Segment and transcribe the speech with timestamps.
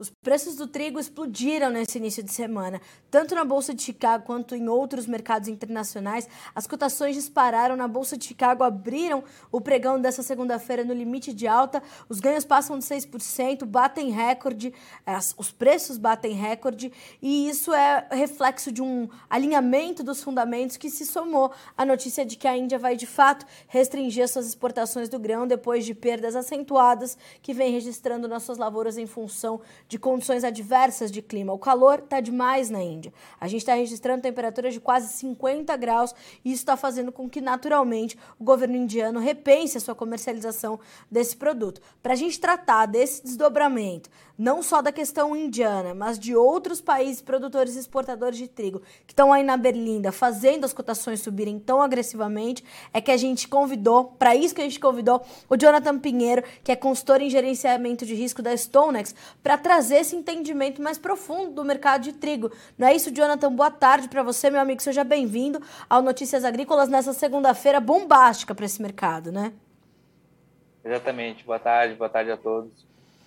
[0.00, 2.80] Os preços do trigo explodiram nesse início de semana.
[3.10, 7.76] Tanto na Bolsa de Chicago quanto em outros mercados internacionais, as cotações dispararam.
[7.76, 9.22] Na Bolsa de Chicago abriram
[9.52, 11.82] o pregão dessa segunda-feira no limite de alta.
[12.08, 14.72] Os ganhos passam de 6%, batem recorde,
[15.36, 16.90] os preços batem recorde,
[17.20, 22.36] e isso é reflexo de um alinhamento dos fundamentos que se somou à notícia de
[22.36, 27.18] que a Índia vai de fato restringir suas exportações do grão depois de perdas acentuadas
[27.42, 31.52] que vem registrando nas suas lavouras em função de condições adversas de clima.
[31.52, 33.12] O calor está demais na Índia.
[33.40, 37.40] A gente está registrando temperaturas de quase 50 graus e isso está fazendo com que,
[37.40, 40.78] naturalmente, o governo indiano repense a sua comercialização
[41.10, 41.82] desse produto.
[42.00, 44.08] Para a gente tratar desse desdobramento,
[44.38, 49.12] não só da questão indiana, mas de outros países produtores e exportadores de trigo que
[49.12, 54.04] estão aí na Berlinda fazendo as cotações subirem tão agressivamente, é que a gente convidou,
[54.18, 58.14] para isso que a gente convidou o Jonathan Pinheiro, que é consultor em gerenciamento de
[58.14, 62.52] risco da Stonex, para trazer trazer esse entendimento mais profundo do mercado de trigo.
[62.76, 63.50] Não é isso, Jonathan?
[63.50, 64.82] Boa tarde para você, meu amigo.
[64.82, 69.54] Seja bem-vindo ao Notícias Agrícolas nessa segunda-feira bombástica para esse mercado, né?
[70.84, 71.42] Exatamente.
[71.44, 72.70] Boa tarde, boa tarde a todos.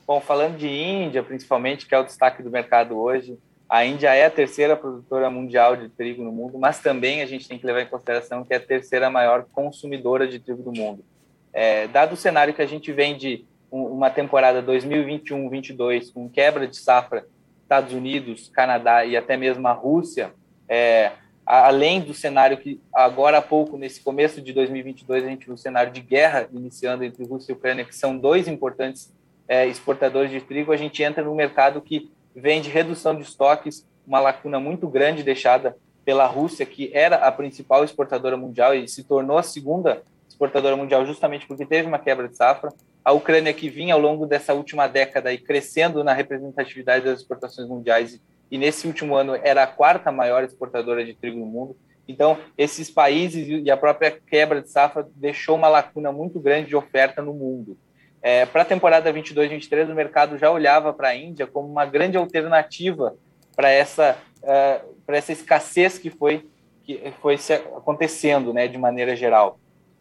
[0.05, 3.35] Bom, falando de Índia, principalmente, que é o destaque do mercado hoje,
[3.67, 7.47] a Índia é a terceira produtora mundial de trigo no mundo, mas também a gente
[7.47, 11.03] tem que levar em consideração que é a terceira maior consumidora de trigo do mundo.
[11.51, 13.43] É, dado o cenário que a gente vem de
[13.73, 17.25] uma temporada 2021-22 com quebra de safra
[17.63, 20.31] Estados Unidos, Canadá e até mesmo a Rússia,
[20.69, 25.55] é, além do cenário que agora há pouco, nesse começo de 2022, a gente viu
[25.55, 29.11] o cenário de guerra iniciando entre Rússia e Ucrânia, que são dois importantes
[29.47, 33.87] é, exportadores de trigo, a gente entra num mercado que vem de redução de estoques,
[34.05, 39.03] uma lacuna muito grande deixada pela Rússia, que era a principal exportadora mundial e se
[39.03, 42.71] tornou a segunda exportadora mundial justamente porque teve uma quebra de safra
[43.03, 47.67] a Ucrânia que vinha ao longo dessa última década e crescendo na representatividade das exportações
[47.67, 48.19] mundiais
[48.49, 51.75] e nesse último ano era a quarta maior exportadora de trigo no mundo.
[52.07, 56.75] Então, esses países e a própria quebra de safra deixou uma lacuna muito grande de
[56.75, 57.77] oferta no mundo.
[58.21, 62.15] É, para a temporada 22-23, o mercado já olhava para a Índia como uma grande
[62.15, 63.15] alternativa
[63.55, 66.47] para essa, uh, essa escassez que foi,
[66.83, 67.37] que foi
[67.75, 69.59] acontecendo né, de maneira geral.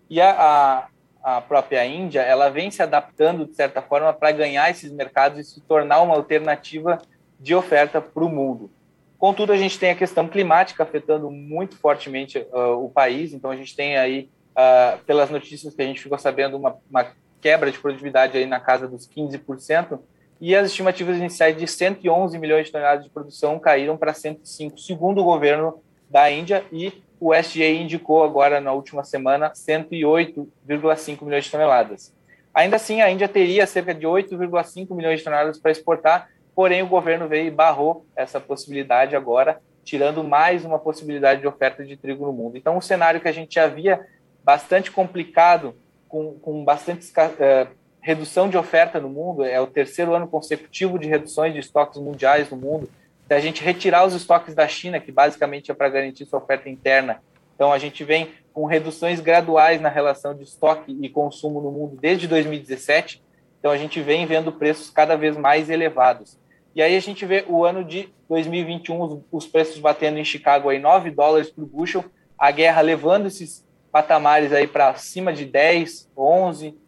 [0.08, 0.88] E a, a,
[1.22, 5.44] a própria Índia, ela vem se adaptando, de certa forma, para ganhar esses mercados e
[5.44, 6.98] se tornar uma alternativa
[7.38, 8.70] de oferta para o mundo.
[9.18, 13.56] Contudo, a gente tem a questão climática afetando muito fortemente uh, o país, então a
[13.56, 17.06] gente tem aí, uh, pelas notícias que a gente ficou sabendo, uma, uma
[17.40, 20.00] quebra de produtividade aí na casa dos 15%,
[20.40, 25.20] e as estimativas iniciais de 111 milhões de toneladas de produção caíram para 105, segundo
[25.20, 31.52] o governo da Índia, e o SGA indicou agora na última semana 108,5 milhões de
[31.52, 32.12] toneladas.
[32.52, 36.88] Ainda assim, a Índia teria cerca de 8,5 milhões de toneladas para exportar, porém o
[36.88, 42.26] governo veio e barrou essa possibilidade agora, tirando mais uma possibilidade de oferta de trigo
[42.26, 42.58] no mundo.
[42.58, 44.04] Então, um cenário que a gente já via
[44.42, 45.76] bastante complicado,
[46.08, 47.68] com, com bastante uh,
[48.00, 52.50] redução de oferta no mundo, é o terceiro ano consecutivo de reduções de estoques mundiais
[52.50, 52.90] no mundo,
[53.32, 56.68] se a gente retirar os estoques da China, que basicamente é para garantir sua oferta
[56.68, 57.22] interna,
[57.54, 61.96] então a gente vem com reduções graduais na relação de estoque e consumo no mundo
[61.98, 63.22] desde 2017,
[63.58, 66.38] então a gente vem vendo preços cada vez mais elevados.
[66.74, 70.78] E aí a gente vê o ano de 2021, os, preços batendo em Chicago aí
[70.78, 72.04] 9 dólares por bushel,
[72.36, 76.78] a guerra levando esses patamares aí para cima de 10, 11,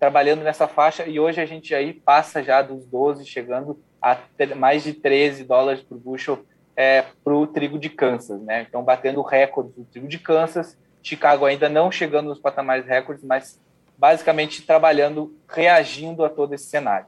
[0.00, 4.18] trabalhando nessa faixa, e hoje a gente aí passa já dos 12, chegando a
[4.56, 6.44] mais de 13 dólares por bushel
[6.76, 8.66] é, para o trigo de Kansas, né?
[8.68, 13.60] Então, batendo recordes do trigo de Kansas, Chicago ainda não chegando nos patamares recordes, mas
[13.96, 17.06] basicamente trabalhando, reagindo a todo esse cenário.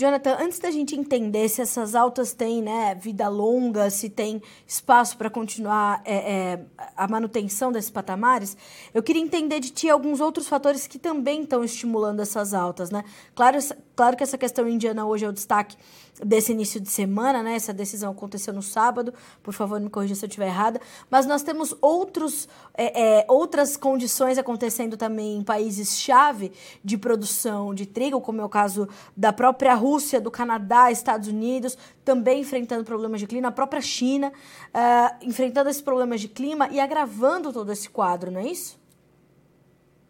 [0.00, 5.16] Jonathan, antes da gente entender se essas altas têm né, vida longa, se tem espaço
[5.16, 6.60] para continuar é, é,
[6.96, 8.56] a manutenção desses patamares,
[8.94, 12.90] eu queria entender de ti alguns outros fatores que também estão estimulando essas altas.
[12.92, 13.02] Né?
[13.34, 13.58] Claro,
[13.96, 15.76] claro que essa questão indiana hoje é o destaque
[16.24, 17.54] desse início de semana, né?
[17.54, 19.12] Essa decisão aconteceu no sábado,
[19.42, 20.80] por favor me corrija se eu estiver errada.
[21.10, 27.86] Mas nós temos outros, é, é, outras condições acontecendo também em países-chave de produção de
[27.86, 33.20] trigo, como é o caso da própria Rússia, do Canadá, Estados Unidos, também enfrentando problemas
[33.20, 34.32] de clima, a própria China
[34.68, 38.78] uh, enfrentando esses problemas de clima e agravando todo esse quadro, não é isso?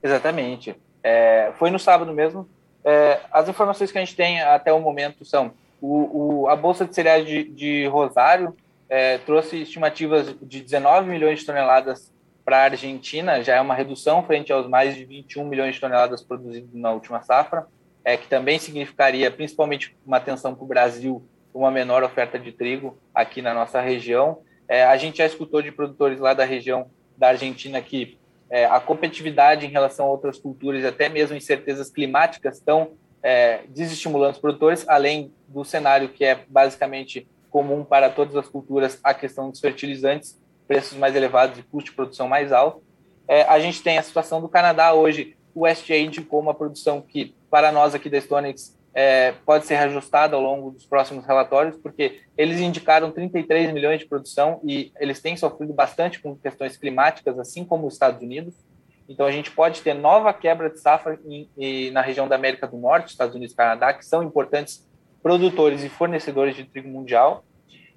[0.02, 0.76] Exatamente.
[1.02, 2.48] É, foi no sábado mesmo.
[2.84, 6.84] É, as informações que a gente tem até o momento são o, o, a Bolsa
[6.84, 8.56] de Cereais de, de Rosário
[8.88, 12.12] é, trouxe estimativas de 19 milhões de toneladas
[12.44, 16.22] para a Argentina, já é uma redução frente aos mais de 21 milhões de toneladas
[16.22, 17.66] produzidos na última safra,
[18.02, 21.22] é, que também significaria principalmente uma atenção para o Brasil
[21.52, 24.38] uma menor oferta de trigo aqui na nossa região.
[24.66, 28.16] É, a gente já escutou de produtores lá da região da Argentina que
[28.48, 32.92] é, a competitividade em relação a outras culturas, até mesmo incertezas climáticas, estão
[33.22, 38.98] é, desestimulando os produtores, além do cenário que é basicamente comum para todas as culturas,
[39.02, 42.82] a questão dos fertilizantes, preços mais elevados e custo de produção mais alto.
[43.26, 47.34] É, a gente tem a situação do Canadá hoje, o SGA indicou uma produção que,
[47.50, 52.20] para nós aqui da Stonex, é, pode ser reajustada ao longo dos próximos relatórios, porque
[52.36, 57.64] eles indicaram 33 milhões de produção e eles têm sofrido bastante com questões climáticas, assim
[57.64, 58.54] como os Estados Unidos.
[59.08, 62.66] Então, a gente pode ter nova quebra de safra em, em, na região da América
[62.66, 64.86] do Norte, Estados Unidos e Canadá, que são importantes
[65.22, 67.44] produtores e fornecedores de trigo mundial.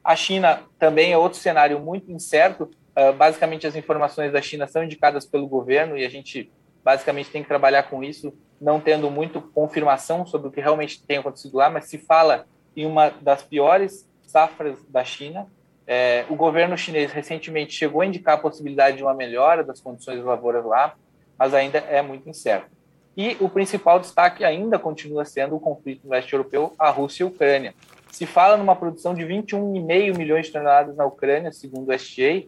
[0.04, 2.72] A China também é outro cenário muito incerto.
[2.98, 6.52] Uh, basicamente, as informações da China são indicadas pelo governo e a gente
[6.84, 11.18] basicamente tem que trabalhar com isso, não tendo muito confirmação sobre o que realmente tem
[11.18, 15.48] acontecido lá, mas se fala em uma das piores safras da China.
[15.88, 20.18] É, o governo chinês recentemente chegou a indicar a possibilidade de uma melhora das condições
[20.18, 20.96] das lavouras lá,
[21.38, 22.70] mas ainda é muito incerto.
[23.16, 27.26] E o principal destaque ainda continua sendo o conflito no leste europeu, a Rússia e
[27.26, 27.74] a Ucrânia.
[28.10, 32.44] Se fala numa produção de 21,5 milhões de toneladas na Ucrânia, segundo o STA,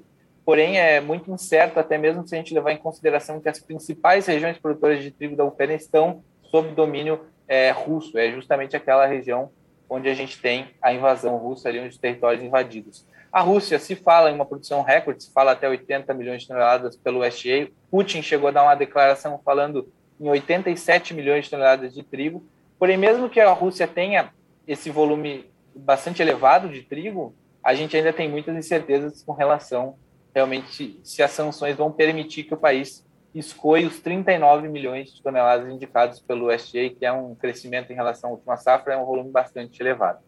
[0.46, 4.26] porém é muito incerto, até mesmo se a gente levar em consideração que as principais
[4.26, 9.52] regiões produtoras de trigo da Ucrânia estão sob domínio é, russo, é justamente aquela região
[9.90, 13.06] onde a gente tem a invasão russa, ali onde os territórios invadidos.
[13.32, 16.96] A Rússia se fala em uma produção recorde, se fala até 80 milhões de toneladas
[16.96, 17.70] pelo SGA.
[17.90, 22.46] Putin chegou a dar uma declaração falando em 87 milhões de toneladas de trigo.
[22.78, 24.32] Porém, mesmo que a Rússia tenha
[24.68, 29.96] esse volume bastante elevado de trigo, a gente ainda tem muitas incertezas com relação
[30.34, 35.70] realmente se as sanções vão permitir que o país escoe os 39 milhões de toneladas
[35.72, 39.32] indicados pelo USDA, que é um crescimento em relação à última safra, é um volume
[39.32, 40.20] bastante elevado.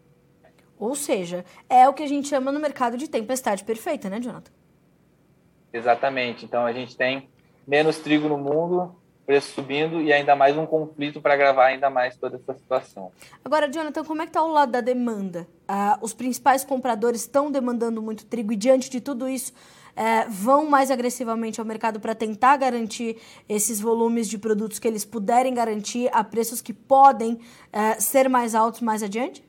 [0.77, 4.51] Ou seja, é o que a gente chama no mercado de tempestade perfeita, né, Jonathan?
[5.71, 6.45] Exatamente.
[6.45, 7.29] Então a gente tem
[7.67, 12.15] menos trigo no mundo, preço subindo e ainda mais um conflito para agravar ainda mais
[12.17, 13.11] toda essa situação.
[13.43, 15.47] Agora, Jonathan, como é que está o lado da demanda?
[15.67, 19.51] Ah, os principais compradores estão demandando muito trigo e diante de tudo isso
[19.95, 25.05] é, vão mais agressivamente ao mercado para tentar garantir esses volumes de produtos que eles
[25.05, 27.39] puderem garantir a preços que podem
[27.71, 29.43] é, ser mais altos mais adiante?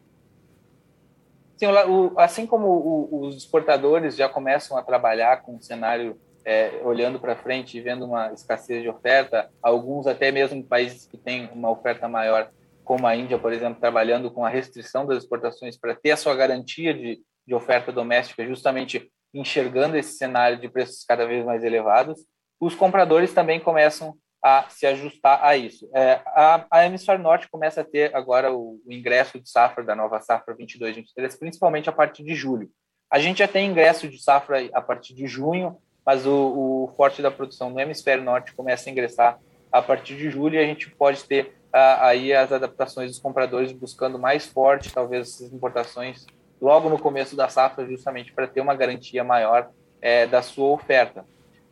[1.57, 6.81] Sim, o, assim como o, os exportadores já começam a trabalhar com um cenário é,
[6.85, 11.51] olhando para frente e vendo uma escassez de oferta, alguns até mesmo países que têm
[11.53, 12.51] uma oferta maior,
[12.85, 16.37] como a Índia, por exemplo, trabalhando com a restrição das exportações para ter a sua
[16.37, 22.19] garantia de, de oferta doméstica, justamente enxergando esse cenário de preços cada vez mais elevados,
[22.61, 25.88] os compradores também começam a se ajustar a isso.
[25.94, 29.94] É, a, a Hemisfério Norte começa a ter agora o, o ingresso de safra da
[29.94, 32.70] nova safra 22-23, principalmente a partir de julho.
[33.11, 37.20] A gente já tem ingresso de safra a partir de junho, mas o, o forte
[37.20, 39.38] da produção no hemisfério norte começa a ingressar
[39.73, 43.73] a partir de julho e a gente pode ter ah, aí as adaptações dos compradores
[43.73, 46.25] buscando mais forte, talvez essas importações
[46.61, 49.70] logo no começo da safra, justamente para ter uma garantia maior
[50.00, 51.25] é, da sua oferta.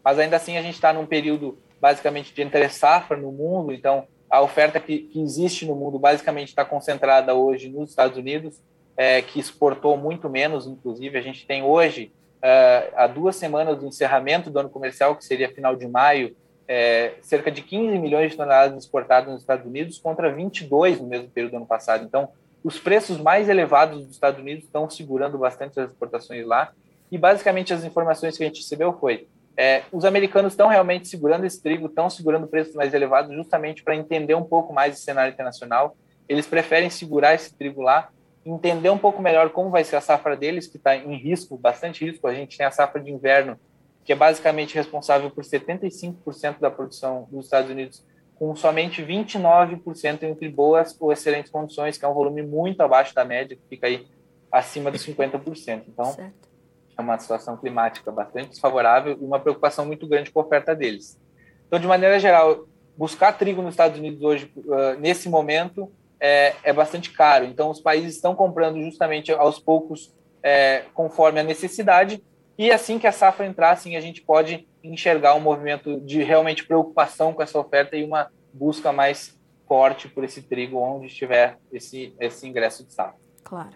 [0.03, 4.07] Mas ainda assim a gente está num período basicamente de entre safra no mundo, então
[4.29, 8.61] a oferta que, que existe no mundo basicamente está concentrada hoje nos Estados Unidos,
[8.97, 13.87] é, que exportou muito menos, inclusive a gente tem hoje uh, há duas semanas do
[13.87, 18.37] encerramento do ano comercial, que seria final de maio, é, cerca de 15 milhões de
[18.37, 22.05] toneladas exportadas nos Estados Unidos contra 22 no mesmo período do ano passado.
[22.05, 22.31] Então,
[22.65, 26.73] os preços mais elevados dos Estados Unidos estão segurando bastante as exportações lá.
[27.13, 31.45] E basicamente as informações que a gente recebeu foi: é, os americanos estão realmente segurando
[31.45, 35.33] esse trigo, estão segurando preços mais elevados, justamente para entender um pouco mais o cenário
[35.33, 35.95] internacional.
[36.29, 38.09] Eles preferem segurar esse trigo lá
[38.45, 42.05] entender um pouco melhor como vai ser a safra deles, que está em risco, bastante
[42.05, 42.27] risco.
[42.27, 43.59] A gente tem a safra de inverno,
[44.05, 48.05] que é basicamente responsável por 75% da produção dos Estados Unidos,
[48.37, 53.25] com somente 29% entre boas ou excelentes condições, que é um volume muito abaixo da
[53.25, 54.07] média, que fica aí
[54.51, 55.83] acima dos 50%.
[55.89, 56.49] Então, certo.
[56.97, 61.19] é uma situação climática bastante desfavorável e uma preocupação muito grande com a oferta deles.
[61.67, 66.73] Então, de maneira geral, buscar trigo nos Estados Unidos hoje, uh, nesse momento, é, é
[66.73, 67.45] bastante caro.
[67.45, 72.23] Então, os países estão comprando justamente aos poucos, é, conforme a necessidade,
[72.57, 76.65] e assim que a safra entrar, assim, a gente pode enxergar um movimento de realmente
[76.65, 82.15] preocupação com essa oferta e uma busca mais forte por esse trigo onde estiver esse,
[82.21, 83.19] esse ingresso de safra.
[83.43, 83.75] Claro.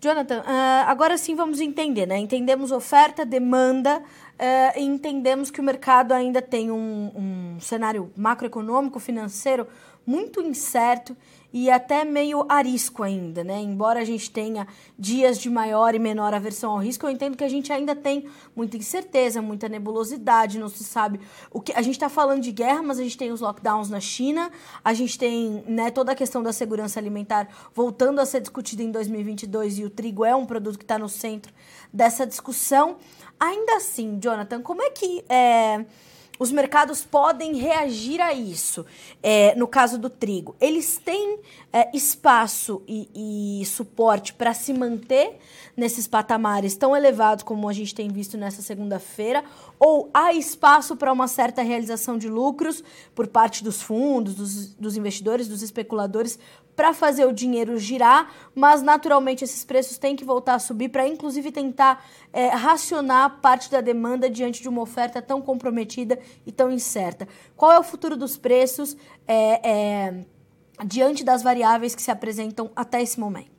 [0.00, 2.18] Jonathan, uh, agora sim vamos entender, né?
[2.18, 8.98] Entendemos oferta, demanda, uh, e entendemos que o mercado ainda tem um, um cenário macroeconômico,
[8.98, 9.68] financeiro
[10.04, 11.16] muito incerto
[11.52, 13.60] e até meio arisco ainda, né?
[13.60, 14.66] Embora a gente tenha
[14.98, 18.26] dias de maior e menor aversão ao risco, eu entendo que a gente ainda tem
[18.56, 22.82] muita incerteza, muita nebulosidade, não se sabe o que a gente está falando de guerra,
[22.82, 24.50] mas a gente tem os lockdowns na China,
[24.82, 28.90] a gente tem, né, toda a questão da segurança alimentar voltando a ser discutida em
[28.90, 31.52] 2022 e o trigo é um produto que está no centro
[31.92, 32.96] dessa discussão.
[33.38, 35.84] Ainda assim, Jonathan, como é que é,
[36.42, 38.84] os mercados podem reagir a isso.
[39.22, 41.38] É, no caso do trigo, eles têm
[41.72, 45.38] é, espaço e, e suporte para se manter
[45.76, 49.44] nesses patamares tão elevados como a gente tem visto nessa segunda-feira,
[49.78, 52.82] ou há espaço para uma certa realização de lucros
[53.14, 56.40] por parte dos fundos, dos, dos investidores, dos especuladores,
[56.74, 61.06] para fazer o dinheiro girar, mas naturalmente esses preços têm que voltar a subir para,
[61.06, 66.70] inclusive, tentar é, racionar parte da demanda diante de uma oferta tão comprometida e tão
[66.70, 67.28] incerta.
[67.56, 70.24] Qual é o futuro dos preços é, é,
[70.84, 73.50] diante das variáveis que se apresentam até esse momento?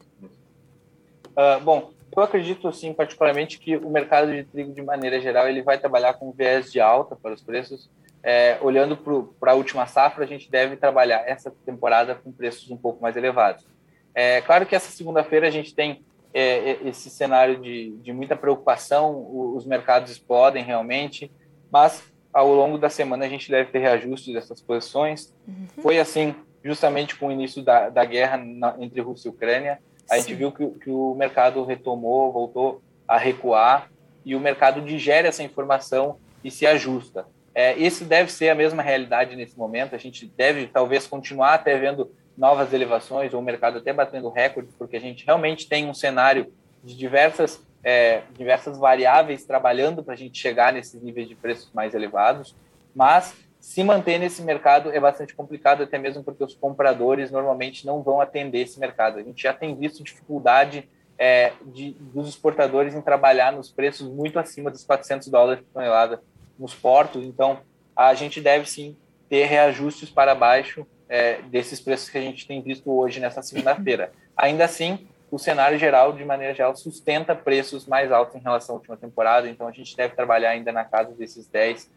[1.36, 5.64] Uh, bom, eu acredito, sim, particularmente que o mercado de trigo, de maneira geral, ele
[5.64, 7.90] vai trabalhar com viés de alta para os preços,
[8.24, 8.96] é, olhando
[9.40, 13.18] para a última safra, a gente deve trabalhar essa temporada com preços um pouco mais
[13.18, 13.68] elevados.
[14.16, 16.04] É claro que essa segunda-feira a gente tem
[16.34, 21.32] é, é esse cenário de, de muita preocupação, os mercados explodem realmente,
[21.70, 25.34] mas ao longo da semana a gente deve ter reajustes dessas posições.
[25.48, 25.68] Uhum.
[25.82, 29.80] Foi assim justamente com o início da, da guerra na, entre Rússia e Ucrânia.
[30.10, 30.22] A Sim.
[30.22, 33.92] gente viu que, que o mercado retomou, voltou a recuar,
[34.26, 37.26] e o mercado digere essa informação e se ajusta.
[37.56, 39.96] É, esse deve ser a mesma realidade nesse momento.
[39.96, 44.74] A gente deve talvez continuar até vendo novas elevações ou o mercado até batendo recordes,
[44.76, 46.52] porque a gente realmente tem um cenário
[46.84, 51.94] de diversas é, diversas variáveis trabalhando para a gente chegar nesses níveis de preços mais
[51.94, 52.56] elevados.
[52.96, 58.02] Mas se manter nesse mercado é bastante complicado, até mesmo porque os compradores normalmente não
[58.02, 59.20] vão atender esse mercado.
[59.20, 64.40] A gente já tem visto dificuldade é, de, dos exportadores em trabalhar nos preços muito
[64.40, 66.22] acima dos 400 dólares por tonelada
[66.58, 67.60] nos portos, então
[67.96, 68.96] a gente deve sim
[69.30, 74.12] ter reajustes para baixo é, desses preços que a gente tem visto hoje nessa segunda-feira.
[74.36, 78.78] Ainda assim, o cenário geral, de maneira geral, sustenta preços mais altos em relação à
[78.78, 81.90] última temporada, então a gente deve trabalhar ainda na casa desses 10,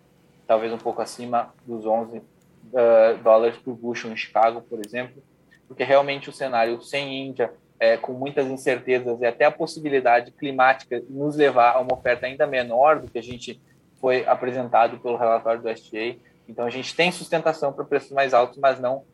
[0.46, 2.22] talvez um pouco acima dos 11 uh,
[3.22, 5.22] dólares por bushel em Chicago, por exemplo,
[5.68, 11.02] porque realmente o cenário sem Índia, é, com muitas incertezas e até a possibilidade climática
[11.08, 13.60] nos levar a uma oferta ainda menor do que a gente
[14.00, 16.16] foi apresentado pelo relatório do STA.
[16.48, 19.04] Então a gente tem sustentação para preços mais altos, mas não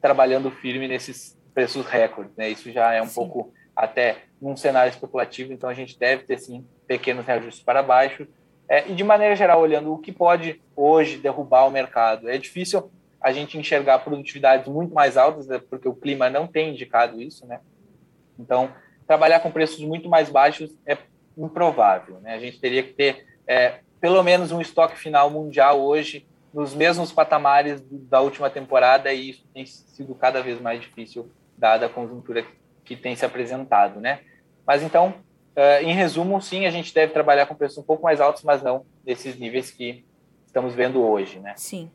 [0.00, 2.34] trabalhando firme nesses preços recordes.
[2.36, 2.50] Né?
[2.50, 3.14] Isso já é um sim.
[3.14, 8.26] pouco até num cenário especulativo, então a gente deve ter sim pequenos reajustes para baixo.
[8.68, 12.90] É, e de maneira geral, olhando o que pode hoje derrubar o mercado, é difícil
[13.20, 15.60] a gente enxergar produtividades muito mais altas, né?
[15.70, 17.60] porque o clima não tem indicado isso, né?
[18.38, 18.72] Então,
[19.06, 20.98] trabalhar com preços muito mais baixos é
[21.36, 22.34] improvável, né?
[22.34, 27.12] A gente teria que ter é, pelo menos um estoque final mundial hoje nos mesmos
[27.12, 32.44] patamares da última temporada e isso tem sido cada vez mais difícil dada a conjuntura
[32.84, 34.22] que tem se apresentado, né?
[34.66, 35.14] Mas então,
[35.56, 38.60] uh, em resumo, sim, a gente deve trabalhar com preços um pouco mais altos, mas
[38.60, 40.04] não nesses níveis que
[40.44, 41.54] estamos vendo hoje, né?
[41.56, 41.88] Sim.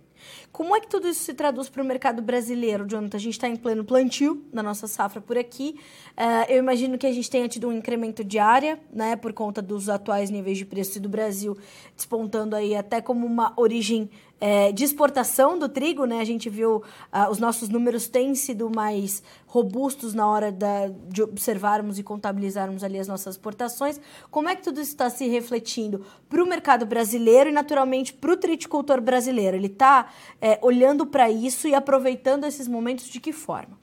[0.57, 3.15] Como é que tudo isso se traduz para o mercado brasileiro, Jonathan?
[3.15, 5.79] A gente está em pleno plantio na nossa safra por aqui.
[6.17, 9.61] Uh, eu imagino que a gente tenha tido um incremento de área, né, por conta
[9.61, 11.55] dos atuais níveis de preço do Brasil
[11.95, 14.09] despontando aí até como uma origem
[14.39, 16.19] é, de exportação do trigo, né?
[16.19, 21.23] A gente viu uh, os nossos números têm sido mais robustos na hora da, de
[21.23, 23.99] observarmos e contabilizarmos ali as nossas exportações.
[24.29, 28.31] Como é que tudo isso está se refletindo para o mercado brasileiro e, naturalmente, para
[28.31, 29.57] o triticultor brasileiro?
[29.57, 30.07] Ele está
[30.39, 33.77] é, olhando para isso e aproveitando esses momentos de que forma?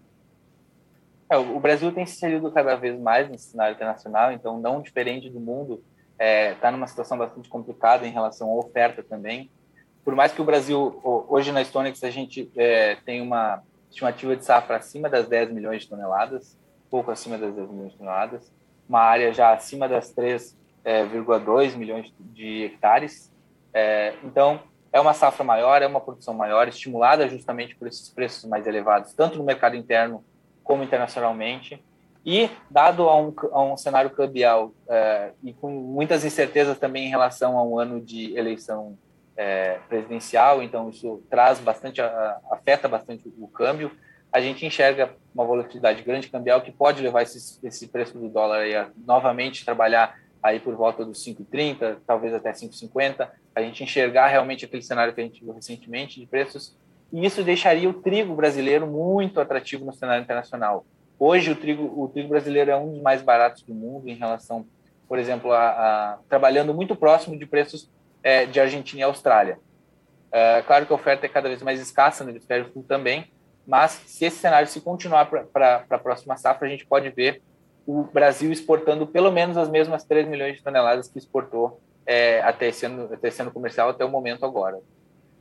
[1.29, 5.29] É, o Brasil tem se inserido cada vez mais nesse cenário internacional, então, não diferente
[5.31, 9.51] do mundo, está é, tá numa situação bastante complicada em relação à oferta também
[10.05, 14.45] por mais que o Brasil, hoje na Stonex, a gente é, tem uma estimativa de
[14.45, 16.59] safra acima das 10 milhões de toneladas,
[16.91, 18.53] pouco acima das 10 milhões de toneladas,
[18.87, 20.55] uma área já acima das 3,2
[20.85, 23.33] é, milhões de hectares.
[23.73, 24.61] É, então,
[24.95, 29.13] é uma safra maior, é uma produção maior, estimulada justamente por esses preços mais elevados,
[29.13, 30.25] tanto no mercado interno
[30.63, 31.85] como internacionalmente.
[32.25, 37.11] E, dado a um, a um cenário cambial é, e com muitas incertezas também em
[37.11, 38.97] relação a um ano de eleição
[39.37, 42.01] é, presidencial, então isso traz bastante,
[42.49, 43.91] afeta bastante o câmbio.
[44.33, 48.63] A gente enxerga uma volatilidade grande cambial que pode levar esse, esse preço do dólar
[48.63, 54.67] a novamente trabalhar aí por volta dos 5,30, talvez até 5,50, a gente enxergar realmente
[54.67, 56.77] aquele cenário que a gente viu recentemente de preços,
[57.11, 60.85] e isso deixaria o trigo brasileiro muito atrativo no cenário internacional.
[61.19, 64.67] Hoje o trigo, o trigo brasileiro é um dos mais baratos do mundo em relação,
[65.09, 67.91] por exemplo, a, a trabalhando muito próximo de preços
[68.23, 69.59] é, de Argentina e Austrália.
[70.31, 73.31] É, claro que a oferta é cada vez mais escassa no hemisfério sul também,
[73.67, 77.41] mas se esse cenário se continuar para a próxima safra, a gente pode ver
[77.87, 82.69] o Brasil exportando pelo menos as mesmas 3 milhões de toneladas que exportou é, até,
[82.69, 84.79] esse ano, até esse ano comercial, até o momento agora.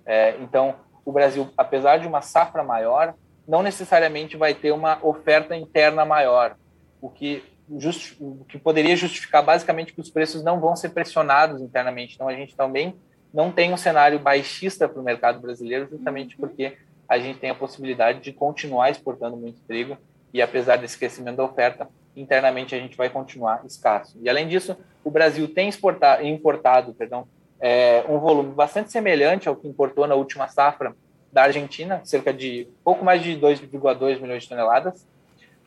[0.05, 3.13] É, então, o Brasil, apesar de uma safra maior,
[3.47, 6.55] não necessariamente vai ter uma oferta interna maior,
[7.01, 7.43] o que,
[7.77, 12.15] just, o que poderia justificar basicamente que os preços não vão ser pressionados internamente.
[12.15, 12.95] Então, a gente também
[13.33, 16.41] não tem um cenário baixista para o mercado brasileiro, justamente uhum.
[16.41, 19.97] porque a gente tem a possibilidade de continuar exportando muito trigo
[20.33, 24.17] e, apesar desse crescimento da oferta, internamente a gente vai continuar escasso.
[24.21, 27.27] E além disso, o Brasil tem exportado, importado, perdão,
[27.59, 30.95] é, um volume bastante semelhante ao que importou na última safra
[31.31, 35.07] da Argentina, cerca de pouco mais de 2,2 milhões de toneladas.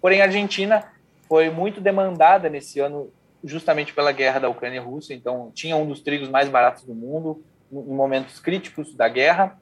[0.00, 0.84] Porém, a Argentina
[1.28, 3.10] foi muito demandada nesse ano
[3.42, 6.94] justamente pela guerra da Ucrânia e Rússia, então tinha um dos trigos mais baratos do
[6.94, 9.58] mundo em momentos críticos da guerra.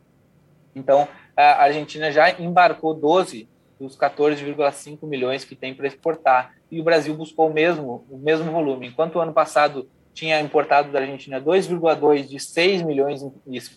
[0.74, 3.48] Então, a Argentina já embarcou 12
[3.78, 6.54] dos 14,5 milhões que tem para exportar.
[6.74, 8.88] E o Brasil buscou o mesmo, o mesmo volume.
[8.88, 13.22] Enquanto o ano passado tinha importado da Argentina 2,2 de 6 milhões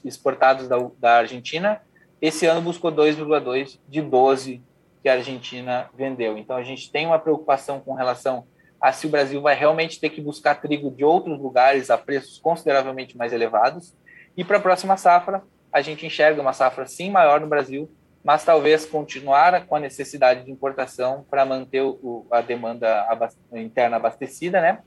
[0.04, 1.80] exportados da, da Argentina,
[2.20, 4.64] esse ano buscou 2,2 de 12
[5.04, 6.40] que a Argentina vendeu.
[6.40, 8.48] Então a gente tem uma preocupação com relação
[8.82, 12.40] a se o Brasil vai realmente ter que buscar trigo de outros lugares a preços
[12.40, 13.96] consideravelmente mais elevados.
[14.36, 17.92] E para a próxima safra, a gente enxerga uma safra sim maior no Brasil,
[18.28, 23.96] mas talvez continuar com a necessidade de importação para manter o, a demanda abast interna
[23.96, 24.80] abastecida, né?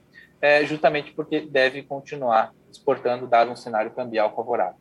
[0.43, 4.75] É, justamente porque deve continuar exportando, dado um cenário cambial favorável.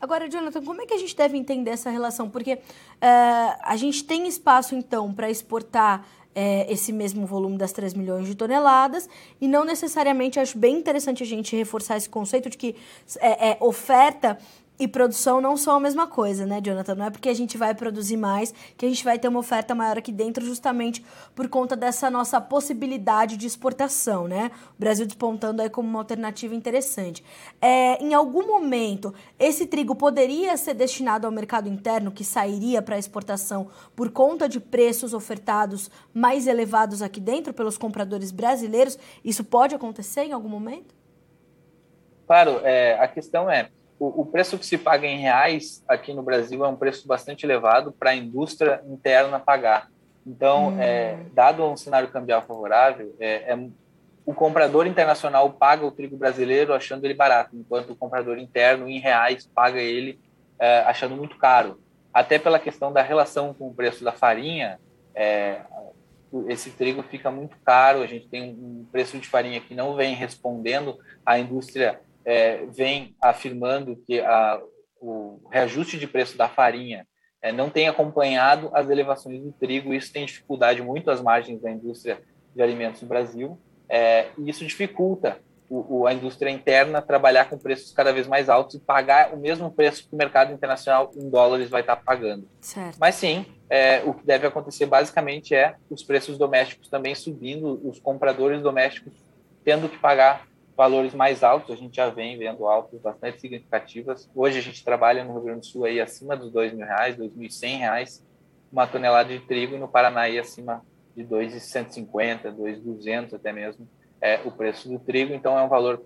[0.00, 2.30] Agora, Jonathan, como é que a gente deve entender essa relação?
[2.30, 2.58] Porque uh,
[3.62, 8.34] a gente tem espaço, então, para exportar é, esse mesmo volume das 3 milhões de
[8.34, 12.76] toneladas, e não necessariamente acho bem interessante a gente reforçar esse conceito de que
[13.20, 14.38] é oferta
[14.78, 16.94] e produção não são a mesma coisa, né, Jonathan?
[16.94, 19.74] Não é porque a gente vai produzir mais que a gente vai ter uma oferta
[19.74, 24.50] maior aqui dentro, justamente por conta dessa nossa possibilidade de exportação, né?
[24.76, 27.24] O Brasil despontando aí como uma alternativa interessante.
[27.60, 32.98] É, em algum momento, esse trigo poderia ser destinado ao mercado interno, que sairia para
[32.98, 38.98] exportação por conta de preços ofertados mais elevados aqui dentro pelos compradores brasileiros?
[39.24, 40.94] Isso pode acontecer em algum momento?
[42.26, 46.22] Claro, é, a questão é o, o, preço que se paga em reais aqui no
[46.22, 49.88] Brasil é um preço bastante elevado para a indústria interna pagar.
[50.26, 50.80] Então, hum.
[50.80, 53.68] é, dado um cenário cambial favorável, é, é,
[54.24, 58.98] o comprador internacional paga o trigo brasileiro achando ele barato, enquanto o comprador interno em
[58.98, 60.18] reais paga ele
[60.58, 61.80] é, achando muito caro.
[62.12, 64.80] Até pela questão da relação com o preço da farinha,
[65.14, 65.60] é,
[66.48, 68.02] esse trigo fica muito caro.
[68.02, 73.14] A gente tem um preço de farinha que não vem respondendo à indústria é, vem
[73.22, 74.60] afirmando que a,
[75.00, 77.06] o reajuste de preço da farinha
[77.40, 81.70] é, não tem acompanhado as elevações do trigo, isso tem dificuldade muito as margens da
[81.70, 82.20] indústria
[82.54, 83.58] de alimentos no Brasil,
[83.88, 88.48] é, e isso dificulta o, o, a indústria interna trabalhar com preços cada vez mais
[88.48, 92.48] altos e pagar o mesmo preço que o mercado internacional em dólares vai estar pagando.
[92.60, 92.96] Certo.
[92.98, 98.00] Mas sim, é, o que deve acontecer basicamente é os preços domésticos também subindo, os
[98.00, 99.12] compradores domésticos
[99.64, 104.30] tendo que pagar valores mais altos, a gente já vem vendo altos bastante significativas.
[104.34, 107.16] Hoje a gente trabalha no Rio Grande do Sul aí acima dos dois mil reais,
[107.16, 108.22] dois mil cem reais,
[108.70, 110.84] uma tonelada de trigo e no Paraná aí acima
[111.16, 113.88] de dois e cento e cinquenta, dois duzentos até mesmo
[114.20, 115.32] é o preço do trigo.
[115.32, 116.02] Então é um valor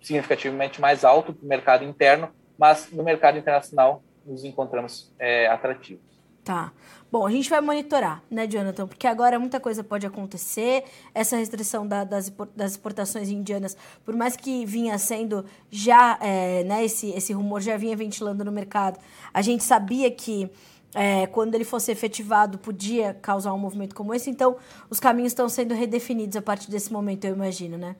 [0.00, 6.07] significativamente mais alto para o mercado interno, mas no mercado internacional nos encontramos é, atrativos.
[6.48, 6.72] Tá.
[7.12, 8.86] Bom, a gente vai monitorar, né, Jonathan?
[8.86, 10.82] Porque agora muita coisa pode acontecer.
[11.14, 16.82] Essa restrição da, das, das exportações indianas, por mais que vinha sendo já, é, né,
[16.86, 18.98] esse, esse rumor já vinha ventilando no mercado,
[19.34, 20.50] a gente sabia que
[20.94, 24.30] é, quando ele fosse efetivado podia causar um movimento como esse.
[24.30, 24.56] Então,
[24.88, 27.94] os caminhos estão sendo redefinidos a partir desse momento, eu imagino, né?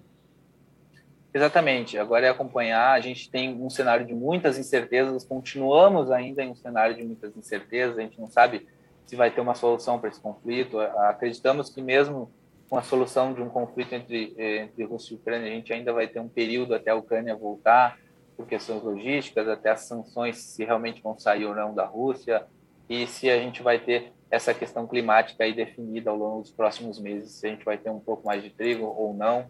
[1.38, 1.96] Exatamente.
[1.96, 2.90] Agora é acompanhar.
[2.90, 7.36] A gente tem um cenário de muitas incertezas, continuamos ainda em um cenário de muitas
[7.36, 7.96] incertezas.
[7.96, 8.66] A gente não sabe
[9.06, 10.80] se vai ter uma solução para esse conflito.
[10.80, 12.28] Acreditamos que mesmo
[12.68, 16.08] com a solução de um conflito entre, entre Rússia e Ucrânia, a gente ainda vai
[16.08, 17.96] ter um período até a Ucrânia voltar,
[18.36, 22.46] por questões logísticas, até as sanções, se realmente vão sair ou não da Rússia,
[22.88, 27.00] e se a gente vai ter essa questão climática aí definida ao longo dos próximos
[27.00, 29.46] meses, se a gente vai ter um pouco mais de trigo ou não.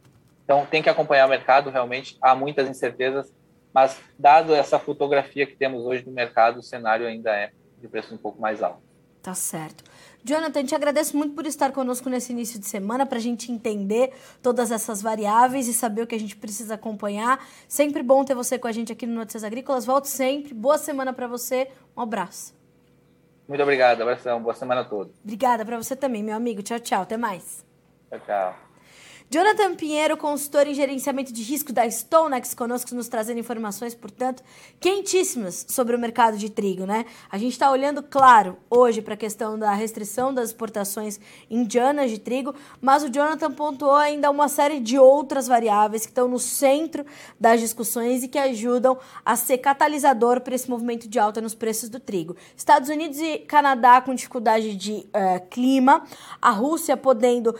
[0.49, 3.31] Então, tem que acompanhar o mercado, realmente há muitas incertezas,
[3.71, 8.15] mas dado essa fotografia que temos hoje no mercado, o cenário ainda é de preço
[8.15, 8.81] um pouco mais alto.
[9.21, 9.85] Tá certo.
[10.25, 14.11] Jonathan, te agradeço muito por estar conosco nesse início de semana para a gente entender
[14.43, 17.47] todas essas variáveis e saber o que a gente precisa acompanhar.
[17.69, 19.85] Sempre bom ter você com a gente aqui no Notícias Agrícolas.
[19.85, 20.55] Volto sempre.
[20.55, 21.71] Boa semana para você.
[21.95, 22.55] Um abraço.
[23.47, 24.01] Muito obrigado.
[24.01, 24.43] Abração.
[24.43, 25.13] Boa semana a todos.
[25.23, 26.63] Obrigada para você também, meu amigo.
[26.63, 27.03] Tchau, tchau.
[27.03, 27.67] Até mais.
[28.09, 28.68] Tchau, tchau.
[29.31, 34.43] Jonathan Pinheiro, consultor em gerenciamento de risco da Stonex, conosco nos trazendo informações, portanto,
[34.81, 37.05] quentíssimas sobre o mercado de trigo, né?
[37.31, 42.19] A gente está olhando, claro, hoje para a questão da restrição das exportações indianas de
[42.19, 47.05] trigo, mas o Jonathan pontuou ainda uma série de outras variáveis que estão no centro
[47.39, 51.91] das discussões e que ajudam a ser catalisador para esse movimento de alta nos preços
[51.91, 52.35] do trigo.
[52.57, 56.03] Estados Unidos e Canadá com dificuldade de uh, clima,
[56.41, 57.55] a Rússia podendo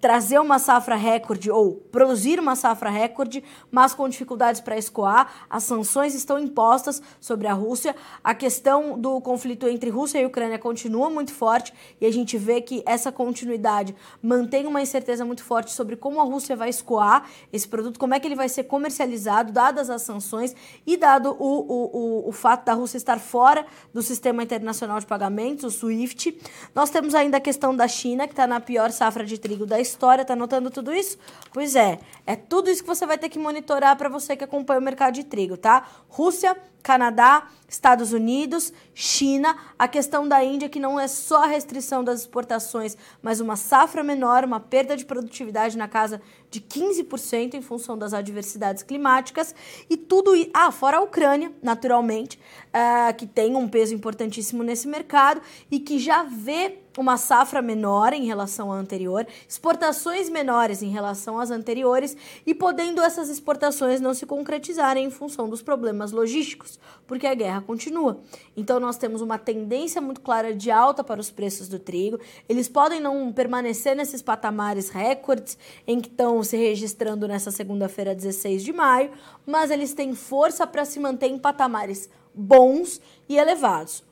[0.00, 5.46] trazer uma safra recorde ou produzir uma safra recorde, mas com dificuldades para escoar.
[5.48, 7.94] As sanções estão impostas sobre a Rússia.
[8.22, 12.60] A questão do conflito entre Rússia e Ucrânia continua muito forte e a gente vê
[12.60, 17.68] que essa continuidade mantém uma incerteza muito forte sobre como a Rússia vai escoar esse
[17.68, 20.54] produto, como é que ele vai ser comercializado, dadas as sanções
[20.86, 25.06] e dado o, o, o, o fato da Rússia estar fora do sistema internacional de
[25.06, 26.38] pagamentos, o SWIFT.
[26.74, 29.66] Nós temos ainda a questão da China, que está na pior safra de de trigo
[29.66, 30.24] da história.
[30.24, 31.18] Tá notando tudo isso?
[31.52, 34.80] Pois é, é tudo isso que você vai ter que monitorar para você que acompanha
[34.80, 35.86] o mercado de trigo, tá?
[36.08, 42.04] Rússia, Canadá, Estados Unidos, China, a questão da Índia, que não é só a restrição
[42.04, 47.60] das exportações, mas uma safra menor, uma perda de produtividade na casa de 15% em
[47.60, 49.54] função das adversidades climáticas,
[49.90, 50.30] e tudo.
[50.52, 55.98] Ah, fora a Ucrânia, naturalmente, uh, que tem um peso importantíssimo nesse mercado e que
[55.98, 62.16] já vê uma safra menor em relação à anterior, exportações menores em relação às anteriores
[62.46, 67.62] e podendo essas exportações não se concretizarem em função dos problemas logísticos, porque a guerra
[67.62, 68.20] continua.
[68.56, 72.20] Então nós temos uma tendência muito clara de alta para os preços do trigo.
[72.48, 78.62] Eles podem não permanecer nesses patamares recordes em que estão se registrando nessa segunda-feira, 16
[78.62, 79.10] de maio,
[79.46, 84.04] mas eles têm força para se manter em patamares bons e elevados.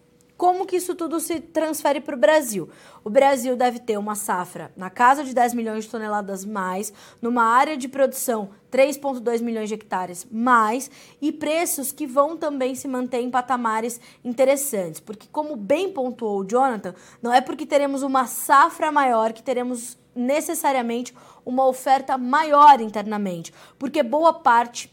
[0.42, 2.68] Como que isso tudo se transfere para o Brasil?
[3.04, 7.44] O Brasil deve ter uma safra na casa de 10 milhões de toneladas mais, numa
[7.44, 13.20] área de produção 3,2 milhões de hectares mais e preços que vão também se manter
[13.20, 14.98] em patamares interessantes.
[14.98, 19.96] Porque, como bem pontuou o Jonathan, não é porque teremos uma safra maior que teremos
[20.12, 21.14] necessariamente
[21.46, 24.92] uma oferta maior internamente, porque boa parte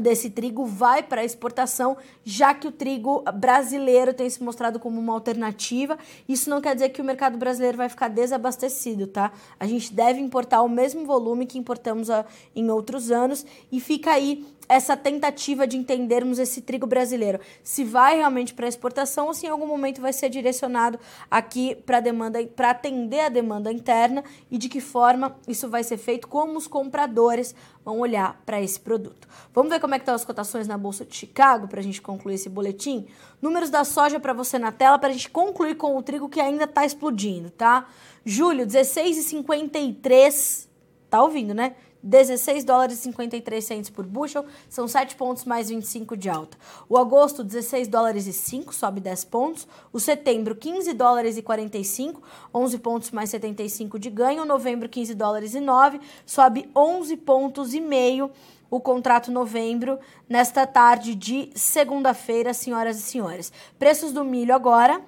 [0.00, 5.12] desse trigo vai para exportação, já que o trigo brasileiro tem se mostrado como uma
[5.12, 5.98] alternativa.
[6.28, 9.32] Isso não quer dizer que o mercado brasileiro vai ficar desabastecido, tá?
[9.58, 14.12] A gente deve importar o mesmo volume que importamos a, em outros anos e fica
[14.12, 19.46] aí essa tentativa de entendermos esse trigo brasileiro, se vai realmente para exportação ou se
[19.46, 20.98] em algum momento vai ser direcionado
[21.30, 25.98] aqui para demanda para atender a demanda interna e de que forma isso vai ser
[25.98, 27.54] feito, como os compradores
[27.84, 29.28] vão olhar para esse produto.
[29.52, 32.00] Vamos ver como é que estão as cotações na bolsa de Chicago para a gente
[32.00, 33.06] concluir esse boletim.
[33.42, 36.40] Números da soja para você na tela para a gente concluir com o trigo que
[36.40, 37.86] ainda está explodindo, tá?
[38.24, 40.74] Julho 16,53
[41.14, 41.76] Tá ouvindo, né?
[42.04, 46.56] 16 dólares e 53 centos por bushel, são 7 pontos mais 25 de alta.
[46.88, 49.66] O agosto, 16 dólares e 5, sobe 10 pontos.
[49.90, 52.22] O setembro, 15 dólares e 45,
[52.54, 54.42] 11 pontos mais 75 de ganho.
[54.42, 58.30] O novembro, 15 dólares e 9, sobe 11 pontos e meio
[58.70, 63.52] o contrato novembro nesta tarde de segunda-feira, senhoras e senhores.
[63.78, 65.00] Preços do milho agora,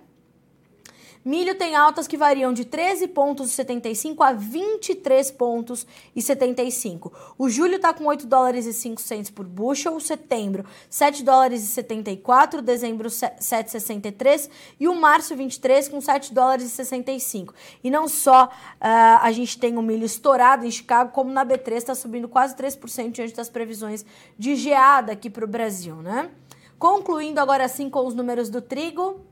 [1.27, 5.85] Milho tem altas que variam de 13 pontos e 75 a 23 pontos
[6.15, 7.13] e 75.
[7.37, 11.65] O julho está com 8 dólares e 5 centos por bushel, o setembro 7 dólares
[11.65, 17.53] e 74, dezembro 7,63 e o março 23 com 7 dólares e 65.
[17.83, 18.49] E não só uh,
[19.21, 23.11] a gente tem o milho estourado em Chicago, como na B3 está subindo quase 3%
[23.11, 24.07] diante das previsões
[24.39, 26.31] de geada aqui para o Brasil, né?
[26.79, 29.27] Concluindo agora sim com os números do trigo,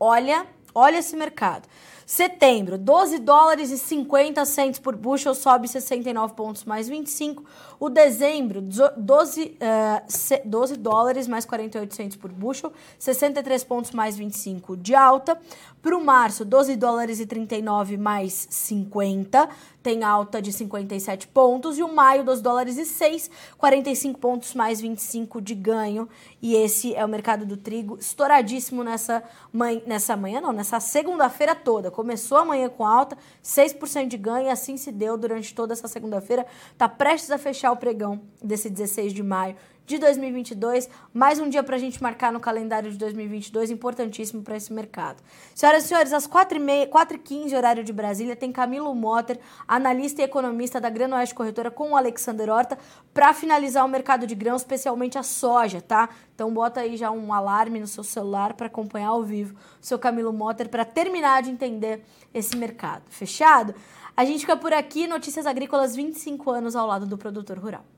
[0.00, 1.68] olha Olha esse mercado.
[2.06, 7.44] Setembro, 12 dólares e 50 centos por bushel, sobe 69 pontos mais 25.
[7.78, 14.74] O dezembro, 12, uh, 12 dólares mais 48 centos por bushel, 63 pontos mais 25
[14.76, 15.38] de alta.
[15.80, 19.48] Para o março, 12 dólares e 39 mais 50,
[19.80, 24.80] tem alta de 57 pontos e o maio 2 dólares e 6, 45 pontos mais
[24.80, 26.08] 25 de ganho.
[26.42, 31.54] E esse é o mercado do trigo estouradíssimo nessa manhã, nessa manhã não, nessa segunda-feira
[31.54, 31.92] toda.
[31.92, 35.86] Começou a manhã com alta, 6% de ganho e assim se deu durante toda essa
[35.86, 36.44] segunda-feira.
[36.76, 39.54] Tá prestes a fechar o pregão desse 16 de maio
[39.88, 40.88] de 2022.
[41.14, 45.22] Mais um dia para a gente marcar no calendário de 2022, importantíssimo para esse mercado.
[45.54, 50.78] Senhoras e senhores, às 4h30, 4h15, horário de Brasília, tem Camilo Motter, analista e economista
[50.78, 52.78] da Grano Oeste Corretora, com o Alexander Horta,
[53.14, 56.10] para finalizar o mercado de grãos, especialmente a soja, tá?
[56.34, 59.98] Então bota aí já um alarme no seu celular para acompanhar ao vivo o seu
[59.98, 63.04] Camilo Motter para terminar de entender esse mercado.
[63.08, 63.74] Fechado?
[64.14, 67.97] A gente fica por aqui, Notícias Agrícolas 25 anos ao lado do produtor rural.